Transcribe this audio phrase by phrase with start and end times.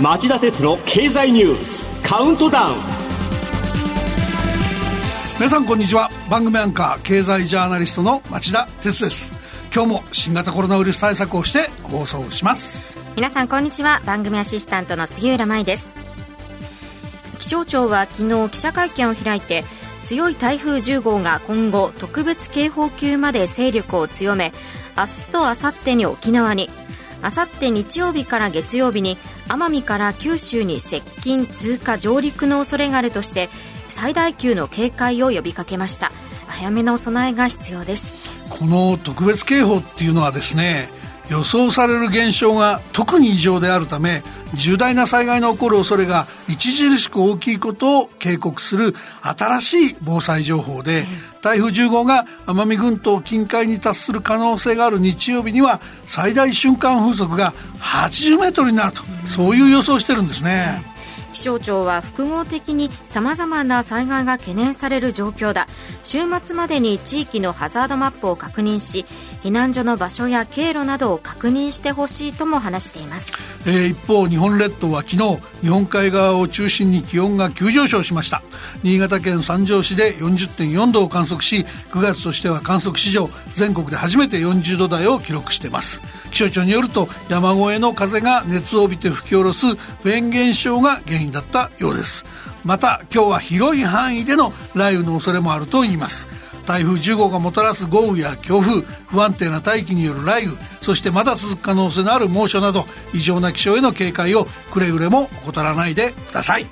[0.00, 2.76] 町田鉄の経済ニュースカウントダウン。
[5.34, 6.08] 皆さんこんにちは。
[6.30, 9.30] 番組アンカー経済ジャーナリストの町田鉄です。
[9.74, 12.96] 今日も新型コロナウイルス対策をして放送します。
[13.14, 14.00] 皆さんこんにちは。
[14.06, 15.94] 番組アシスタントの杉浦舞です。
[17.38, 19.64] 気象庁は昨日記者会見を開いて
[20.00, 24.52] 強い台風10号が今後特別警報級まで勢力を強め
[24.96, 26.70] 明日と明後日に沖縄に
[27.22, 29.16] 明後日日曜日から月曜日に
[29.48, 33.48] 奄美から九州に接近通過上陸の恐れがあるとして
[33.88, 36.12] 最大級の警戒を呼びかけました。
[36.46, 38.30] 早めの備えが必要です。
[38.48, 40.88] この特別警報っていうのはですね
[41.30, 44.22] 予想される現象が特に異常であるため
[44.54, 51.04] 重大な災害の起こる恐れが著しく大きいことを警告する新しい防災情報で、
[51.42, 60.90] 台風10号が奄美群島近海に達する可能性がある日曜日には最大瞬間風速が80メートルになると、そういう予想してるんですね。
[61.32, 65.68] 気象庁は複合的にさまざまな災害が懸念される状況だ
[66.02, 69.04] 週末までに地域のハザードマップを確認し
[69.42, 73.32] 避難所の場所や経路などを確認してほしいとも話しています、
[73.66, 78.42] えー、一方日本列島は昨日日本海側を中心に気温が急上昇しました。
[78.82, 86.00] 新潟県三条市で40.4度を観測し9月としては観測史上全国で初めて40度台を記録しています。
[86.30, 92.24] 気象庁によると山越えの風が熱を帯びて吹き下ろすフェーン現象が原因だったようです。
[92.64, 96.26] また今日は広い範囲での雷雨の恐れもあるといいます。
[96.66, 106.66] 台風10号がもたらす豪雨や強風不安定な大気による雷雨そしてまだ続く可能性のある猛暑など異常な気象への警戒をくれぐれも怠らないでください。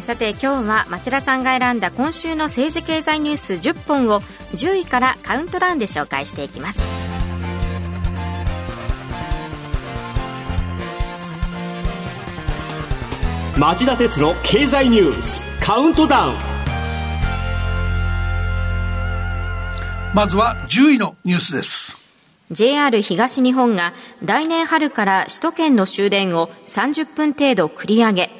[0.00, 4.20] さて今日は町田さんが選んだ今週の政治経済ニュース10本を
[4.52, 6.82] 10位からカウントダウンで紹介していきます。
[13.56, 16.53] 町田鉄の経済ニュースカウントダウン
[20.14, 21.98] まずは10位のニュースです。
[22.52, 23.92] JR 東日本が
[24.22, 28.30] 来年春から首都圏の終電を30分程度繰り上げ。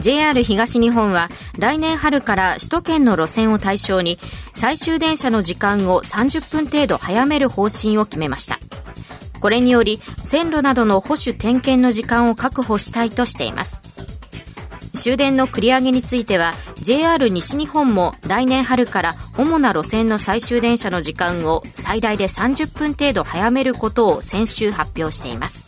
[0.00, 4.18] JR 東日本は来年春から首都圏の路線を対象に
[4.54, 8.58] 最終電車の時間を30分程度早める方針を決めました。
[9.38, 13.80] これにより線路などの保守点検の時間を確保したいとしています。
[14.94, 25.66] 終電の繰り上げについては JR 西日本も来年春から主な路線の最終電車の時間を最大で30分程度早めることを先週発表しています。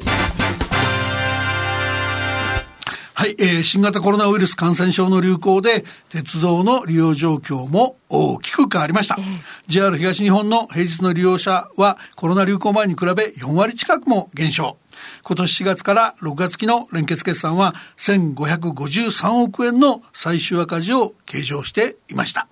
[3.17, 9.25] はい、えー、新型コロナウイルス感染症の流行で鉄道の利用状況も大きく変わりました、えー、
[9.67, 14.77] JR 東日本の平日の利用者はコロナ流行前に比べ4割近くも減少
[15.23, 22.49] 今年4月から6月期の連結決算は1553億円の最終赤字を計上していました。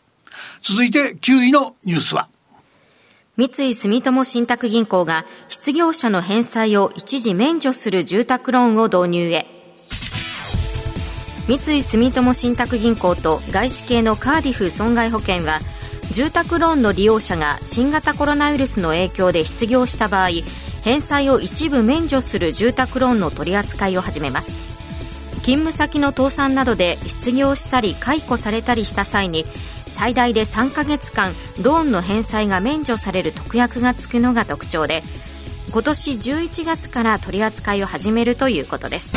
[0.62, 2.28] 続いて9位のニュースは
[3.36, 9.46] 三井住友信託銀行が失業者の返済を一時免除する住宅ローンを導入へ
[11.48, 15.58] 三井住友信託銀行と外資系のカーディフ損害保険は
[16.12, 20.28] 住宅ローンの利用者が新型コロナウイルスの影響で失業した場合
[20.82, 24.72] 返済を一部免除する住宅ローンの取り扱いを始めます。
[25.42, 29.44] 勤務先の倒産などで失業したり解雇されたりした際に
[29.86, 35.02] 最大で3ヶ月間ローンの返済が免除される特約がつくのが特徴で
[35.72, 39.14] 今年11月から取り扱いを始めるということです。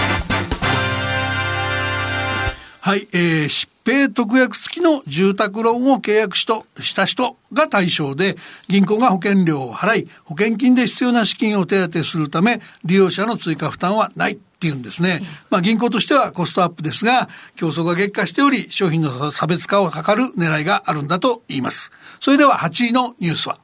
[2.86, 8.38] はい、えー、疾病特約付きの住宅ローンを契約しとした人が対象で、
[8.68, 15.24] 銀行が保険料を払い、保険金で必要な資金を手当てするため、利用者の追加負担はないっていうんですね。
[15.50, 21.92] まあ銀行としてはコストアップですが、競争が激化しており、商品の差別化を図る狙いがあるんだと言います。
[22.20, 23.58] それでは8位のニュースは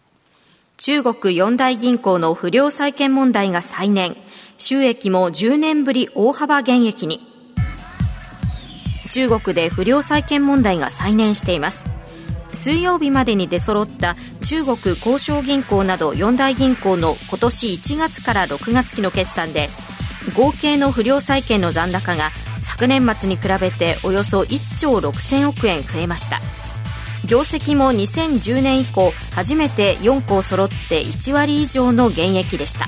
[0.78, 4.18] 中国四大銀行の不良債権問題が再燃。
[4.58, 7.31] 収益も10年ぶり大幅減益に。
[9.12, 11.88] 中国で不良債権問題が再燃しています。
[12.54, 19.70] 水曜日までに出揃った中国交渉銀行など四大銀行の今年1月から6月期の決算で
[20.36, 22.32] 合計の不良債権の残高が
[22.62, 26.40] 昨年末に比べておよそ1兆6000億円増えました。
[27.28, 32.86] 業績も2010年以降初めて4校揃って1割以上の減益でした。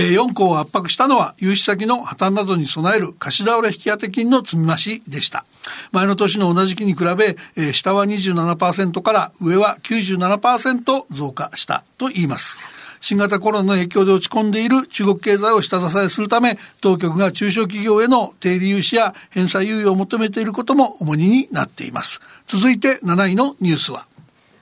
[0.00, 5.44] え4項を圧迫したのは融資先の破綻などに備える貸し倒れ引当金の積み増しでした。
[5.90, 12.58] 前の年の同じ期に比べ、え下は27%から上は97%増加したと言います。
[13.00, 22.20] 新型コロナの影響で落ち込んでいる中国経済を下支えするため、当局が中小企業への低利融資や返済猶予を求めていることも主になっています。
[22.46, 24.06] 続いて7位のニュースは、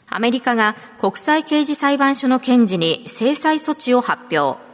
[0.08, 4.65] アメリカが国際刑事裁判所の検事に制裁措置を発表。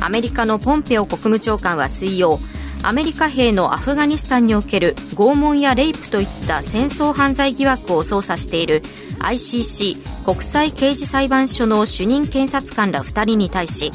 [0.00, 2.40] アメリカのポンペオ国務長官は水曜、
[2.82, 8.82] アメリカ兵のアフガニスタンにおける拷問やレイプといった戦争犯罪疑惑を捜査している
[9.18, 13.92] ICC 国際刑事裁判所の主任検察官ら2人に対し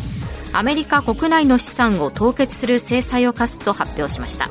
[0.54, 4.50] アメリカ国内の資産を凍結する制裁を科すと発表しました。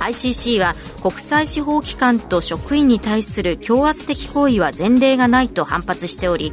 [0.00, 6.52] ICC は国際司法機関と職員に対する強圧的行為は前例がないと反発しており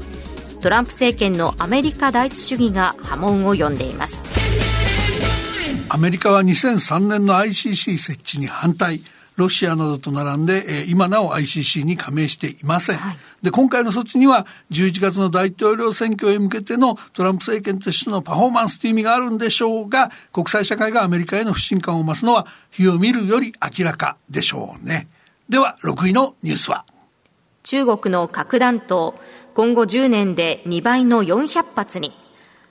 [0.61, 4.23] トランプ政権のアメリカ第一主義が波紋を呼んでいます
[5.89, 9.01] アメリカは2003年の ICC 設置に反対
[9.37, 12.97] ロシアなどと並んで、え今なお ICC に加盟していません。
[12.97, 25.07] はい、で、今回の措置には、11月の大統領選挙へ向けてのトランプ政権としてのパフォーマンスという意味があるんでしょうが、国際社会がアメリカへの不信感を増すのは、火を見るより明らかでしょうね。
[25.49, 26.85] では、6位のニュースは。
[27.63, 29.15] 中国の核弾頭、
[29.53, 32.11] 今後10年で2倍の400発に。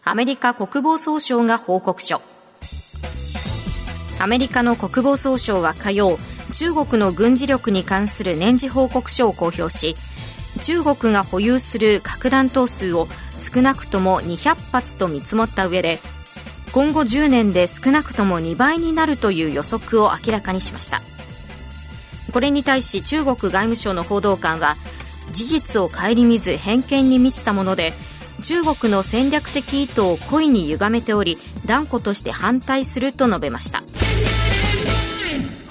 [0.02, 2.20] アメリカ国防総省が報告書。
[4.18, 6.18] アメリカの国防総省は火曜、
[6.50, 9.94] 中国の軍事力に関する年次報告書を公表し
[10.62, 13.06] 中国が保有する核弾頭数を
[13.36, 15.98] 少なくとも200発と見積もった上で
[16.72, 21.00] 今後10年で少なくとも2倍になるという予測を明らかにしました
[22.32, 24.76] これに対し中国外務省の報道官は
[25.30, 27.92] 事実を顧みず偏見に満ちたもので
[28.42, 33.82] 中国の戦略的意図を故意に歪めており断固として反対すると述べました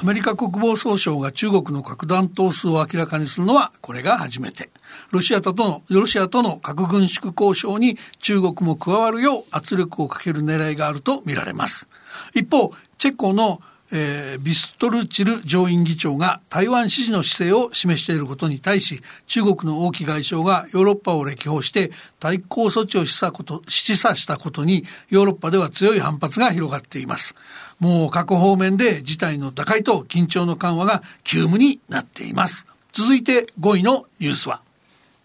[0.01, 4.69] アメリカ国防総省が中国の核弾頭数を明らかにするのはこれが初めて。
[5.11, 11.89] ロシアとの、ロシアとの核軍縮交渉に中国も加わるよう圧力をかける狙いがあると見られます。
[12.33, 13.61] 一方、チェコの
[13.91, 27.33] えー、ビストルチル上院議長が台湾支持の姿勢を示していることに対し、中国の王毅外相がヨーロッパを歴訪して対抗措置を示唆こと示唆したことに、ヨーロッパでは強い反発が広がっています。
[27.79, 32.67] もう各方面で事態の打開と緊張の緩和が急務になっています。
[32.91, 34.61] 続いて5位のニュースは。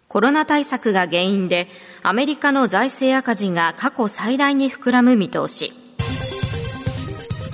[0.09, 1.67] コロナ対策が原因で
[2.03, 5.84] アメリカの財政赤字が過去最大に膨らむ見通し。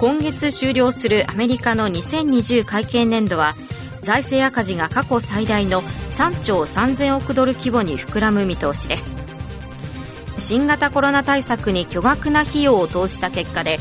[0.00, 3.54] 今月終了するアメリカの2020会計年度は
[4.00, 9.18] 財政赤字が過去最大の3兆3000億ドル規模に膨らむ見通しです。
[10.38, 13.78] 新型コロナ対策に巨額な費用を投じた結果で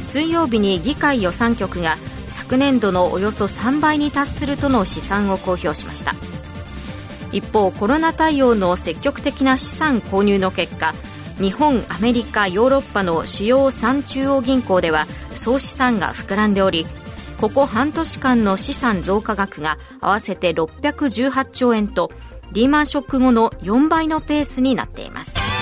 [0.00, 1.96] 水曜日に議会予算局が
[2.28, 6.14] 昨年度のおよそ3倍に達するとの試算を公表しました。
[7.32, 10.94] 一方コロナ対応の積極的な資産購入の結果
[11.38, 16.86] 日本、アメリカ、ヨーロッパの主要3中央銀行では総資産が膨らんでおり
[17.38, 22.10] ここ半年間の資産増加額が合わせて618兆円と
[22.52, 25.55] リーマンショック後の4倍のペースになっています。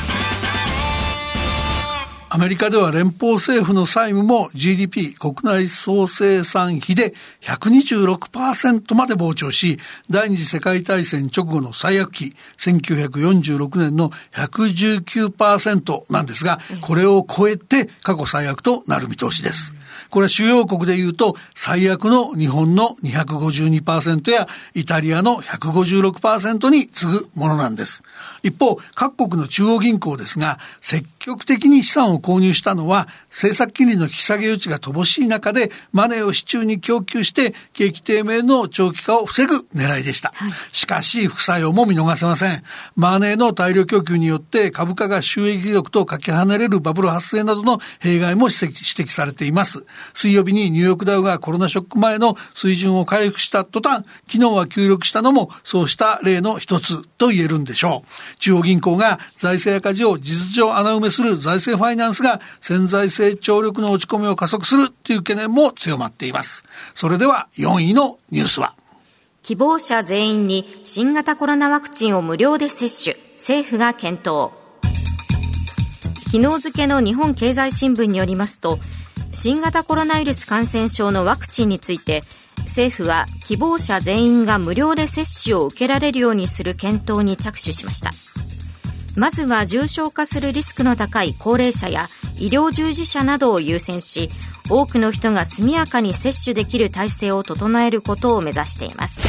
[2.35, 9.79] アメリカでは連邦政府の債務も GDP 国内総生産比で126%まで膨張し、
[10.11, 19.73] 第二次世界大戦直後の最悪期、1946年の119%なんですが、これを超えて過去最悪となる見通しです。
[20.11, 28.03] これは主要国で言うと、最悪の日本の252%やイタリアの156%に次ぐものなんです。
[28.43, 30.59] 一方、各国の中央銀行ですが、
[31.25, 40.33] 積極的に資産を購入したのは、政策金利の引き下げ余地が乏しい中で、マネーを市中に供給して、景気低迷の長期化を防ぐ狙いでした。
[40.35, 42.61] はい、しかし、副作用も見逃せません。
[42.95, 49.87] マネーの大量供給によって株価が収益力とかけ離れるバブル発生などの弊害も指摘されています。
[50.13, 58.37] 水曜日にニューヨークダウがコロナショック前の水準を回復した途端、昨日は急力したのもそうした例の一つと言えるんでしょう。
[58.41, 66.65] 中央銀行が財政赤字を事実上穴埋めする財政ファイナンスが潜在成長力の落ち込みを加速するという懸念も強まっています。
[66.95, 68.75] それでは4位のニュースは？
[69.43, 74.51] 希望者全員に新型コロナワクチンを無料で接種、政府が検討。
[76.33, 78.79] 昨日付の日本経済新聞によりますと、
[79.37, 82.23] 新型コロナウイルス感染症のワクチンについて
[82.59, 88.13] 政府は希望者全員が無料で接種を受けられるようにする検討に着手しました
[89.17, 92.07] まずは重症化するリスクの高い高齢者や
[92.39, 94.29] 医療従事者などを優先し
[94.69, 99.21] 多くの人が速やかに接種できる体制を整えることを目指しています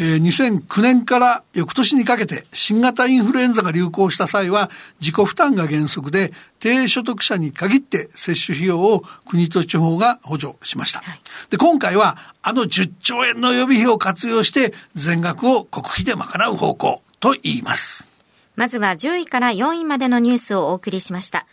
[0.00, 4.70] えー、2009年から翌年にかけて新型インフルエンザが流行した際は
[5.00, 11.00] 自己負担が原則で低所得者に限って接種費用を国と地方が補助しました。
[11.00, 11.20] はい、
[11.50, 18.07] で、今回はあの10兆円の予備費を活用して全額を国費で賄う方向と言います。
[18.58, 21.46] まずは10位から4位までのニュースをお送りしました。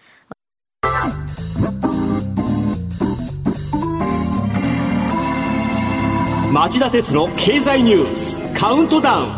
[6.52, 9.34] 町田鉄の経済ニュースカウントダウン。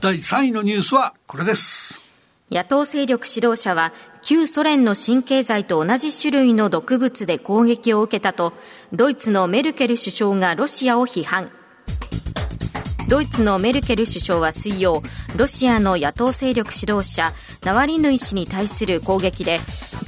[0.00, 1.98] 第3位のニュースはこれです。
[2.48, 3.90] 野党勢力指導者は
[4.22, 8.52] 旧ソ連の新経済と同じ種類の毒物で攻撃を受けたと
[8.92, 11.50] ドイツのメルケル首相がロシアを批判
[13.08, 15.02] ドイツのメルケル首相は水曜
[15.36, 17.32] ロシアの野党勢力指導者
[17.64, 19.60] ナワリヌイ氏に対する攻撃で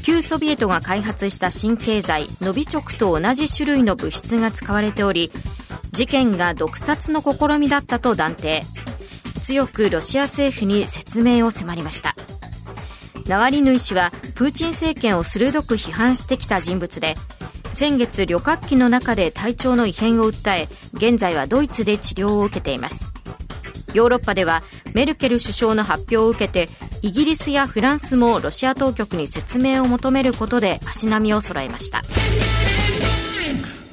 [0.02, 5.30] 旧ソビエトが開発した新経済ノビチョクと同じ種類の物質が使われており
[5.90, 8.62] 事件が毒殺の試みだったと断定。
[9.44, 12.16] 強くロシア政府に説明を迫りました。
[13.26, 17.14] ナワリヌイ氏はプーチン政権を鋭く批判してきた人物で
[17.75, 23.12] 先月旅客機の中で体調の異変を訴え現在はドイツで治療を受けています。
[23.95, 24.62] ヨーロッパでは
[24.95, 26.69] メルケル首相の発表を受けて
[27.02, 32.02] イギリスやフランスもロシア当局に説明を求めることで足並みを揃えました。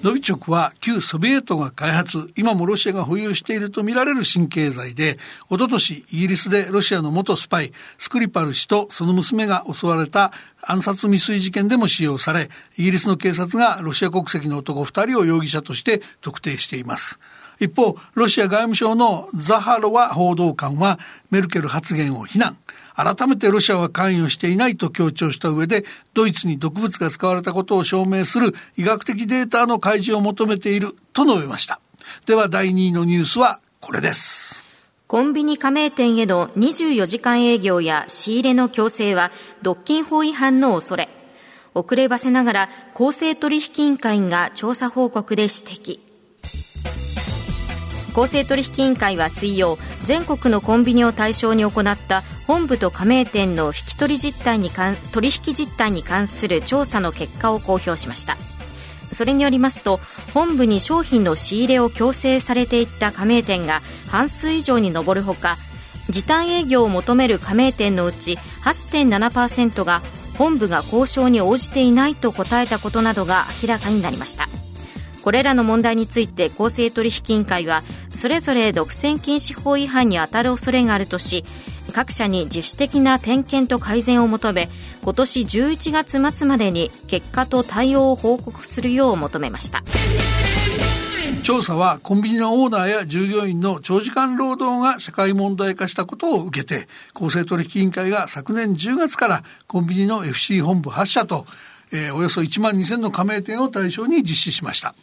[0.04, 10.32] ノビチョクは旧ソビエトが開発、今もロシアが保有しているとみられる新経済で、おととしイギリスでロシアの元スパイ、スクリパル氏とその娘が襲われた
[10.64, 17.20] 暗殺未遂事件でも使用され、イギリスの警察がロシア国籍の男2人を容疑者として特定しています。
[17.60, 20.98] 一方、ロシア外務省のザハロワ報道官は
[21.30, 22.58] メルケル発言を非難。
[22.96, 31.80] 改めてロシアは関与していないと強調した上で、ドイツに毒物が使われたことを証明する医学的データの開示を求めていると述べました。
[32.26, 34.66] では第2位のニュースはこれです。
[35.08, 39.32] コンビニ加盟店への24時間営業や仕入れの強制は
[39.62, 41.10] 独禁法違反の恐れ。
[41.74, 46.11] 遅ればせながら公正取引委員会が調査報告で指摘。
[48.14, 54.70] 公正取引委員会は水曜全国のコンビニを対象に行った本部と加盟店の引き取り実態に
[55.12, 58.38] 取引実態に関する調査の結果を公表しました。
[59.14, 60.00] それによりますと
[60.34, 65.58] 本部に商品の仕入れを強制されていった加盟店が半数以上に上るほか
[66.10, 70.02] 時短営業を求める加盟店のうち8.7%が
[70.38, 74.48] 本部が交渉に応じていないと答えたことなどが明らかになりました。
[75.22, 81.44] これらの問題について公正取引委員会はそれぞれ独占禁止法違反に当たる恐れがあるとし
[81.94, 84.70] 各社に自主的な点検と改善を求め
[85.02, 89.84] 今年11月末までに結果と対応を報告するよう求めました。
[91.44, 101.48] 調査はコンビニのオーナーや従業員の長時間労働が社会問題化したことを受けて公正取引委員会が昨年10月からコンビニの FC 本部8社と
[101.94, 104.96] えー、およそ1万2000の加盟店を対象に実施しました。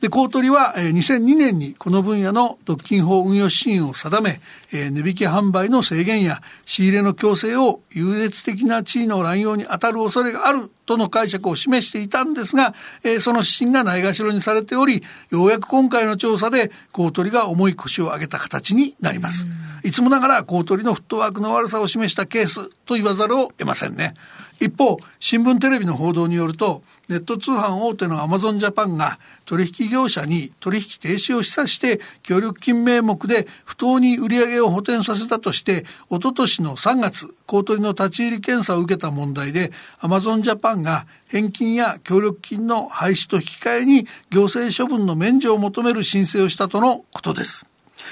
[0.00, 4.40] で、公取は、えー、2002年にこの分野の独禁法運用指針を定め、
[4.72, 19.46] えー、値引き販売の制限や仕入れの強制を優越的な地位の乱用に当たる恐れがあるとの解釈を示していたんですが、えー、その指針がないがしろにされており、ようやく今回の調査で公取が重い腰を上げた形になります。
[19.82, 24.14] いつもながら公取のフットワークの悪さを示したケースと言わざるを得ませんね。
[24.64, 47.66] 一方、新聞テレビの報道によると、ネット通販大手のアマゾンジャパンが取引業者に取引停止を示唆して協力金名目で不当に売り上げを補填させたとして、おととしの3月、公取の立ち入り検査を受けた問題で、アマゾンジャパンが返金や協力金の廃止と引き換えに行政処分の免除を求める申請をしたとのことです。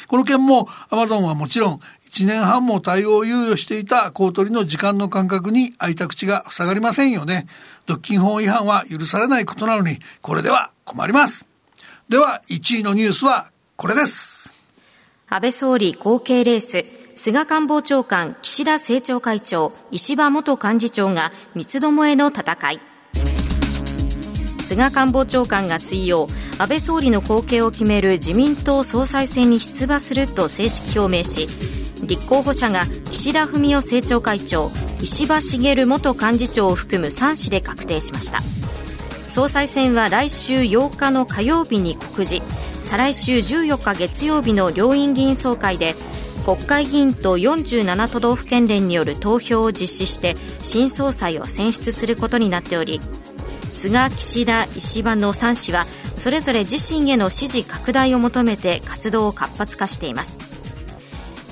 [0.07, 1.81] この件もアマゾンはもちろん
[2.13, 7.47] 1年半も対応を猶予していた公取の時間の間隔に開いた口が塞がりませんよね。
[7.87, 11.47] 独禁法違反は許されないことなのに、これでは困ります。
[12.11, 14.53] では、1位のニュースはこれです。
[15.31, 22.81] 安倍総理後継レース、菅官房長官、岸田政調会長、石破元幹事長が三つどもえの戦い。
[24.63, 26.29] 菅官房長官が水曜
[26.59, 31.49] 安倍総理の後継を決める自民党総裁選に出馬すると正式表明し
[32.03, 38.41] 立候補者が岸田文雄政調会長石破茂元幹事長を含む3氏で確定しました。
[39.29, 42.43] 総裁選は来週8日の火曜日に告示。
[42.83, 45.95] 再来週14日月曜日の両院議員総会で
[46.45, 53.01] 国会議員と47都道府県連による投票を実施して新総裁を選出することになっており
[53.71, 60.52] 菅岸田石破の3氏はそれぞれ自身への支持拡大を求めて活動を活発化しています。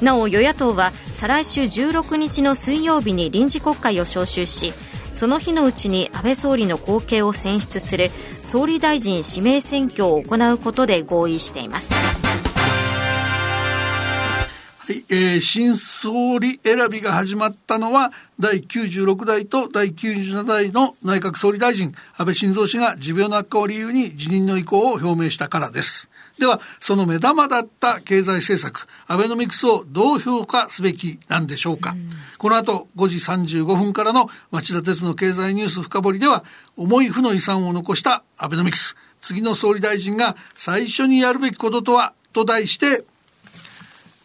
[0.03, 4.73] なお与野党は再来週16日の水曜日に臨時国会を召集し
[5.15, 8.11] その日のうちに安倍総理の後継を選出する
[8.45, 11.93] 総理大臣指名選挙を行うことで合意しています
[14.91, 26.10] はいえー、新総理選びが始まったのは第96代と第97代の内閣総理大臣安倍晋三氏が持病の悪化を理由に辞任の意向を表明したからです。
[26.41, 31.91] では、その目玉だった経済政策、アベノミクスをどう評価すべきなんでしょうか。
[31.91, 36.45] うこの後5時35分からの町田鉄の経済ニュース深掘りでは、
[36.77, 43.05] 重い負の遺産を残したアベノミクス、次の総理大臣が最初にやるべきこととは、と題して、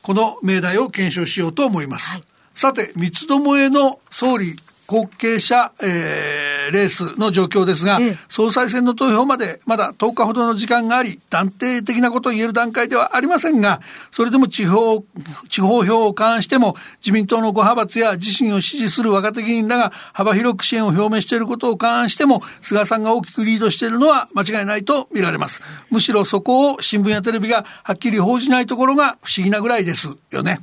[0.01, 2.13] この命題を検証しようと思います。
[2.13, 4.55] はい、さて、三つどもえの総理
[4.87, 13.81] 後継者、えー、レースの状況ですが、ええ、総裁選の投票までまだ10日ほどの時間があり、断定的なことを言える段階ではありませんが、
[14.11, 15.03] それでも地方、
[15.49, 25.61] 地方票を関しても、自民党の5派閥や自身を支持する若手議員らが幅広く支援を表明していることを関しても、菅さんが大きくリードしているのは間違いないと見られます。
[25.89, 30.59] むしろそこを新聞やテレビがはっきり報じないところが不思議なぐらいですよね。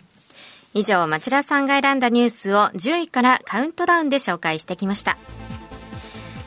[0.74, 5.18] 以上、町田さんが選んだニュースを10位からカウントダウンで紹介してきました。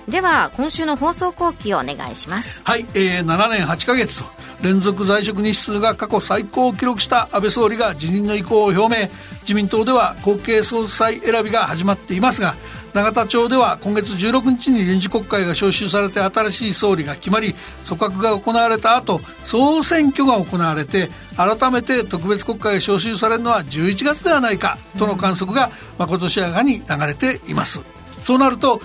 [0.09, 2.61] では、今週の放送後期をお願いします。
[2.63, 4.25] はい、えー、7年8ヶ月と、
[4.61, 9.09] 連続在職日数が過去最高を記録した安倍総理が辞任の意向を表明
[9.41, 12.55] 自民党では後継総裁選びが始まっていますが
[12.93, 17.53] 永田町では今月16日に臨時国会が召集されて新しい総理が決まり
[17.87, 25.69] 組閣が行われた後総選挙が行われて改めて特別国会が召集されるのは11月ではないかとの観測が
[25.99, 27.81] まことしやかに流れています
[28.23, 28.81] そうなると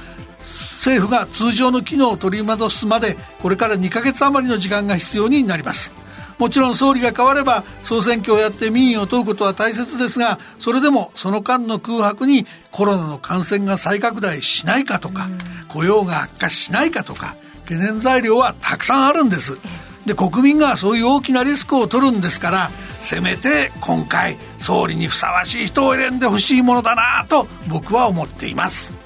[0.80, 5.92] 政府が通常の機能を取り戻すまでこれから2ヶ月余りの時間が必要になります。
[6.38, 15.28] もちろん総理が変われば総選挙をやって民意を問うことは大切ですがそれでもその間の空白にコロナの感染が再拡大しないかとか
[15.68, 19.58] 雇用が悪化しないかとか懸念材料はたくさんあるんです。
[20.06, 22.70] で国民がそういう大きなリスクを取るんですから
[23.02, 28.99] せめて今回総理にふさわしい人を選んでほしいものだなと僕は思っています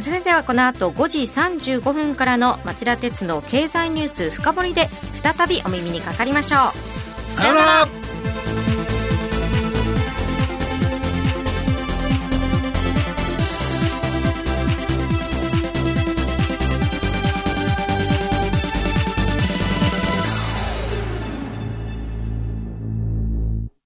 [0.00, 6.56] それではこの後5時35分からの町田鉄の経済ニュース深掘りで再びお耳にかかりましょ
[7.36, 7.40] う。
[7.40, 8.01] さよなら。